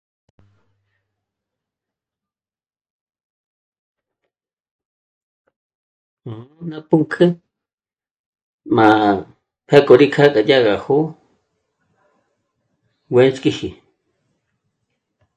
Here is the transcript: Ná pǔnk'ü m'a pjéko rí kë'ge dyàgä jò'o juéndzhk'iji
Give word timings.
Ná 6.69 6.77
pǔnk'ü 6.89 7.25
m'a 8.75 8.87
pjéko 9.67 9.93
rí 9.99 10.07
kë'ge 10.13 10.41
dyàgä 10.47 10.75
jò'o 10.83 11.13
juéndzhk'iji 13.11 13.69